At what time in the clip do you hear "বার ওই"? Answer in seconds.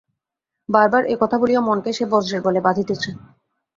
0.89-1.17